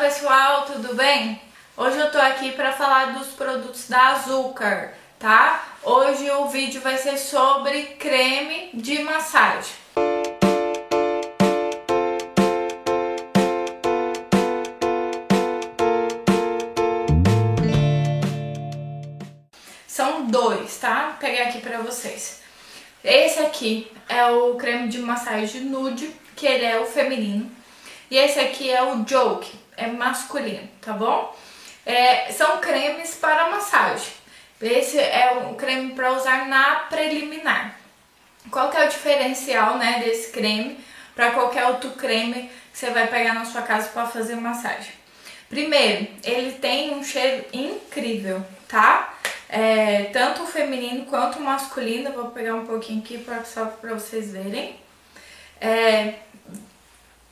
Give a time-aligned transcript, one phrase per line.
[0.00, 1.38] pessoal, tudo bem?
[1.76, 5.62] Hoje eu tô aqui para falar dos produtos da Azúcar, tá?
[5.82, 9.74] Hoje o vídeo vai ser sobre creme de massagem.
[19.86, 21.18] São dois, tá?
[21.20, 22.40] Pegar aqui pra vocês.
[23.04, 27.59] Esse aqui é o creme de massagem nude, que ele é o feminino.
[28.10, 31.36] E esse aqui é o Joke, é masculino, tá bom?
[31.86, 34.12] É, são cremes para massagem.
[34.60, 37.76] Esse é um creme para usar na preliminar.
[38.50, 40.78] Qual que é o diferencial, né, desse creme
[41.14, 44.92] para qualquer outro creme que você vai pegar na sua casa para fazer massagem?
[45.48, 49.14] Primeiro, ele tem um cheiro incrível, tá?
[49.48, 52.12] É, tanto o feminino quanto o masculino.
[52.12, 54.76] Vou pegar um pouquinho aqui pra, só para vocês verem.
[55.60, 56.14] É,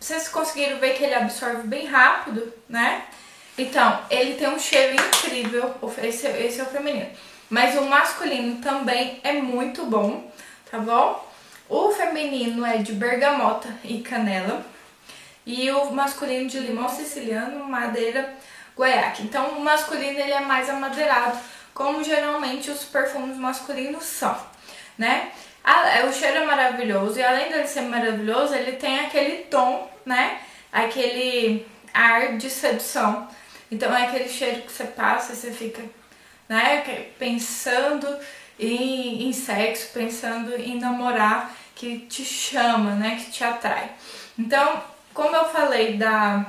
[0.00, 3.04] vocês conseguiram ver que ele absorve bem rápido, né?
[3.58, 7.10] Então, ele tem um cheiro incrível, esse, esse é o feminino.
[7.50, 10.32] Mas o masculino também é muito bom,
[10.70, 11.28] tá bom?
[11.68, 14.64] O feminino é de bergamota e canela.
[15.44, 18.34] E o masculino de limão siciliano, madeira,
[18.76, 19.24] guaiaque.
[19.24, 21.38] Então, o masculino ele é mais amadeirado,
[21.74, 24.38] como geralmente os perfumes masculinos são,
[24.96, 25.30] né?
[25.64, 30.40] É, o cheiro é maravilhoso e além dele ser maravilhoso, ele tem aquele tom, né?
[30.72, 33.28] Aquele ar de sedução.
[33.70, 35.82] Então é aquele cheiro que você passa e você fica,
[36.48, 36.82] né?
[37.18, 38.06] Pensando
[38.58, 43.20] em, em sexo, pensando em namorar, que te chama, né?
[43.22, 43.90] Que te atrai.
[44.38, 46.46] Então, como eu falei da,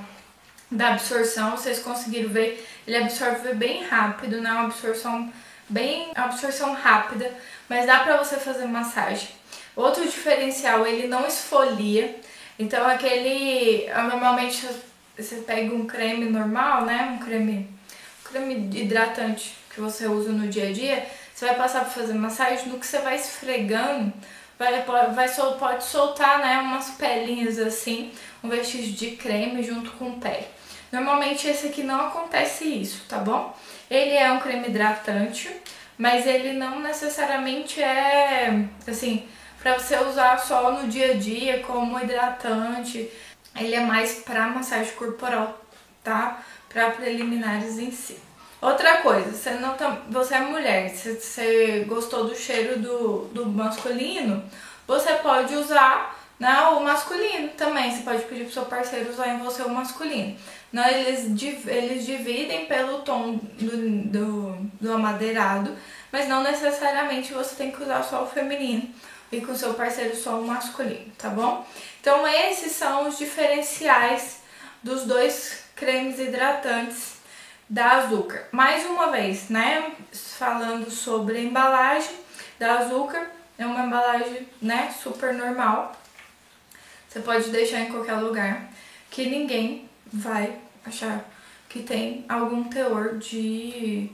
[0.70, 4.52] da absorção, vocês conseguiram ver, ele absorve bem rápido, né?
[4.52, 5.32] Uma absorção
[5.72, 7.32] bem absorção rápida,
[7.68, 9.30] mas dá pra você fazer massagem.
[9.76, 12.20] Outro diferencial, ele não esfolia,
[12.60, 14.68] então aquele, normalmente
[15.18, 17.70] você pega um creme normal, né, um creme,
[18.20, 22.14] um creme hidratante que você usa no dia a dia, você vai passar pra fazer
[22.14, 24.12] massagem, no que você vai esfregando,
[24.60, 28.12] vai, vai, pode soltar, né, umas pelinhas assim,
[28.44, 30.46] um vestígio de creme junto com pele.
[30.92, 33.56] Normalmente esse aqui não acontece isso, tá bom?
[33.90, 35.50] Ele é um creme hidratante,
[35.98, 39.28] mas ele não necessariamente é, assim,
[39.62, 43.10] para você usar só no dia a dia como hidratante.
[43.56, 45.60] Ele é mais para massagem corporal,
[46.04, 46.42] tá?
[46.68, 48.18] Para preliminares em si.
[48.62, 53.46] Outra coisa, você não tá, você é mulher, se você gostou do cheiro do, do
[53.48, 54.44] masculino,
[54.86, 57.92] você pode usar né, o masculino também.
[57.92, 60.36] Você pode pedir pro seu parceiro usar em você o masculino.
[60.74, 65.78] Não, eles, eles dividem pelo tom do, do, do amadeirado,
[66.12, 68.90] mas não necessariamente você tem que usar só o feminino
[69.32, 71.64] e com seu parceiro só o masculino, tá bom?
[72.02, 74.42] Então esses são os diferenciais
[74.82, 77.18] dos dois cremes hidratantes
[77.70, 78.48] da Azúcar.
[78.52, 82.16] Mais uma vez, né, falando sobre a embalagem
[82.58, 83.30] da Azúcar,
[83.60, 85.96] é uma embalagem, né, super normal.
[87.12, 88.70] Você pode deixar em qualquer lugar
[89.10, 91.26] que ninguém vai achar
[91.68, 94.10] que tem algum teor de,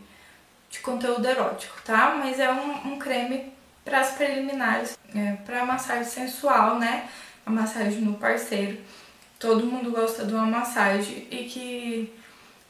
[0.67, 2.15] de conteúdo erótico, tá?
[2.17, 3.53] Mas é um, um creme
[3.85, 7.07] para as preliminares, é, para massagem sensual, né?
[7.45, 8.79] A massagem no parceiro.
[9.37, 12.13] Todo mundo gosta de uma massagem e que,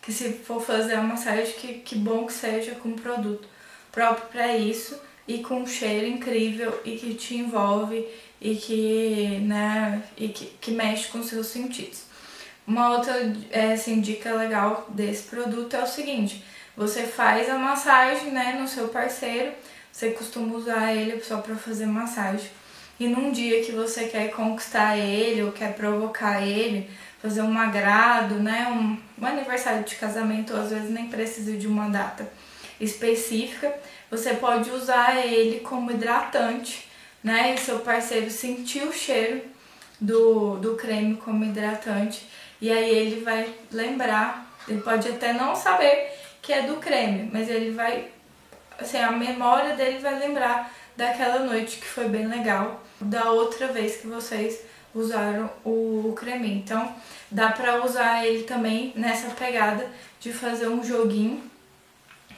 [0.01, 3.47] que se for fazer a massagem, que, que bom que seja com produto
[3.93, 8.07] próprio para isso e com um cheiro incrível e que te envolve
[8.39, 12.03] e que, né, e que, que mexe com seus sentidos.
[12.65, 13.13] Uma outra
[13.49, 16.43] é, assim, dica legal desse produto é o seguinte,
[16.75, 19.51] você faz a massagem né, no seu parceiro,
[19.91, 22.49] você costuma usar ele só para fazer massagem.
[22.99, 26.89] E num dia que você quer conquistar ele ou quer provocar ele,
[27.21, 31.67] fazer um agrado, né, um, um aniversário de casamento, ou às vezes nem precisa de
[31.67, 32.31] uma data
[32.79, 33.73] específica,
[34.09, 36.87] você pode usar ele como hidratante,
[37.23, 39.41] né, e seu parceiro sentir o cheiro
[39.99, 42.27] do, do creme como hidratante.
[42.61, 46.11] E aí ele vai lembrar, ele pode até não saber
[46.41, 48.09] que é do creme, mas ele vai,
[48.79, 53.97] assim, a memória dele vai lembrar daquela noite que foi bem legal, da outra vez
[53.97, 54.61] que vocês
[54.95, 56.51] usaram o creme.
[56.51, 56.95] Então,
[57.29, 59.87] dá pra usar ele também nessa pegada
[60.19, 61.43] de fazer um joguinho,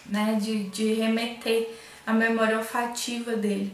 [0.10, 1.70] né, de, de remeter
[2.06, 3.74] a memória olfativa dele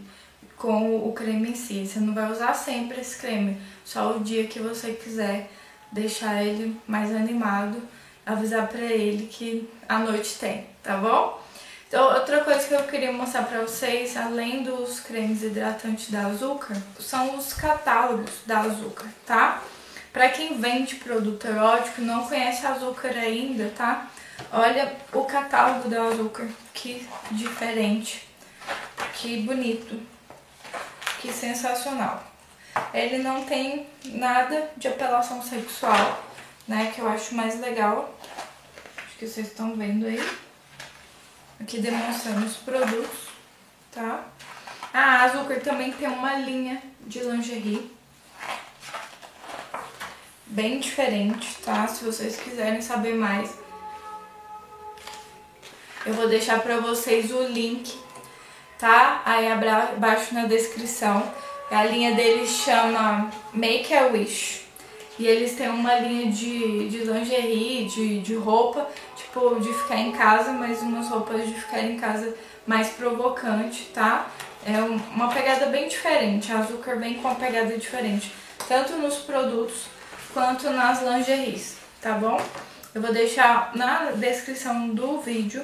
[0.57, 1.85] com o creme em si.
[1.85, 5.49] Você não vai usar sempre esse creme, só o dia que você quiser
[5.91, 7.81] deixar ele mais animado,
[8.25, 11.41] avisar pra ele que a noite tem, tá bom?
[11.87, 16.75] Então, outra coisa que eu queria mostrar pra vocês, além dos cremes hidratantes da Azúcar,
[16.99, 19.61] são os catálogos da Azúcar, tá?
[20.11, 22.73] Pra quem vende produto erótico e não conhece a
[23.19, 24.09] ainda, tá?
[24.51, 28.27] Olha o catálogo da Açúcar, que diferente,
[29.13, 29.99] que bonito,
[31.19, 32.23] que sensacional.
[32.93, 36.23] Ele não tem nada de apelação sexual,
[36.67, 38.13] né, que eu acho mais legal.
[38.97, 40.19] Acho que vocês estão vendo aí.
[41.59, 43.29] Aqui demonstrando os produtos,
[43.91, 44.25] tá?
[44.93, 47.91] A Açúcar também tem uma linha de lingerie
[50.47, 51.87] bem diferente, tá?
[51.87, 53.64] Se vocês quiserem saber mais,
[56.05, 57.97] eu vou deixar pra vocês o link,
[58.77, 59.21] tá?
[59.25, 61.23] Aí abaixo na descrição.
[61.71, 64.65] A linha deles chama Make a Wish.
[65.17, 70.11] E eles têm uma linha de, de lingerie, de, de roupa, tipo, de ficar em
[70.11, 72.35] casa, mas umas roupas de ficar em casa
[72.67, 74.27] mais provocante, tá?
[74.65, 78.33] É uma pegada bem diferente, a Azúcar vem com uma pegada diferente,
[78.67, 79.85] tanto nos produtos
[80.33, 82.37] quanto nas lingeries, tá bom?
[82.95, 85.61] Eu vou deixar na descrição do vídeo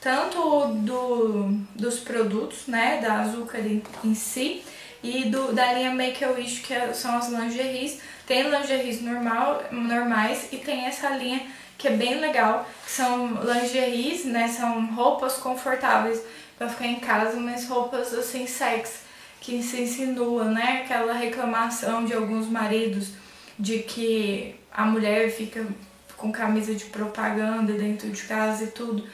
[0.00, 4.64] tanto do, dos produtos, né, da Azúcar em, em si,
[5.02, 8.00] e do, da linha Make a Wish, que é, são as lingeries.
[8.26, 11.46] Tem lingeries normal, normais e tem essa linha
[11.76, 16.22] que é bem legal, que são lingeries, né, são roupas confortáveis
[16.56, 19.00] para ficar em casa, mas roupas assim sexy,
[19.38, 23.08] que se insinua, né, aquela reclamação de alguns maridos
[23.58, 25.66] de que a mulher fica
[26.20, 29.04] com camisa de propaganda dentro de casa e tudo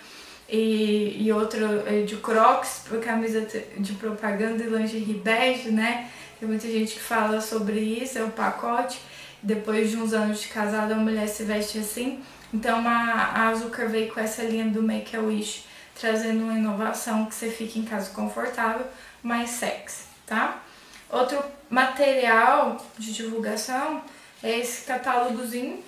[0.48, 6.10] e, e outro é, de crocs, camisa de propaganda e lingerie bege, né?
[6.38, 9.00] Tem muita gente que fala sobre isso, é o pacote.
[9.42, 12.22] Depois de uns anos de casada, a mulher se veste assim.
[12.52, 15.64] Então a, a Azúcar veio com essa linha do Make a Wish,
[15.98, 18.86] trazendo uma inovação que você fique em casa confortável,
[19.22, 20.62] mais sexy, tá?
[21.10, 24.02] Outro material de divulgação
[24.42, 25.82] é esse catálogozinho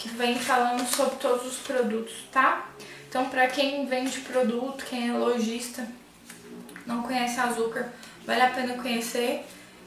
[0.00, 2.70] que vem falando sobre todos os produtos, tá?
[3.06, 5.86] Então, para quem vende produto, quem é lojista,
[6.86, 7.92] não conhece a Açúcar,
[8.24, 9.44] vale a pena conhecer,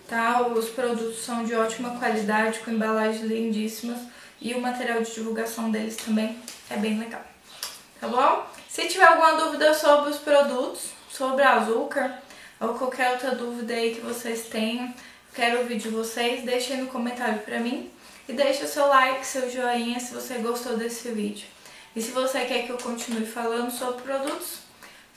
[0.08, 0.46] tá?
[0.48, 3.98] Os produtos são de ótima qualidade, com embalagens lindíssimas
[4.40, 6.38] e o material de divulgação deles também
[6.70, 7.24] é bem legal,
[8.00, 8.46] tá bom?
[8.70, 12.22] Se tiver alguma dúvida sobre os produtos, sobre a Açúcar
[12.60, 14.94] ou qualquer outra dúvida aí que vocês tenham,
[15.34, 17.92] quero ouvir de vocês, deixem no comentário pra mim
[18.28, 21.48] e deixe o seu like, seu joinha se você gostou desse vídeo.
[21.96, 24.60] E se você quer que eu continue falando sobre produtos,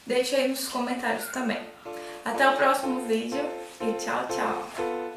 [0.04, 1.60] deixe aí nos comentários também.
[2.24, 3.44] Até o próximo vídeo
[3.80, 5.15] e tchau, tchau!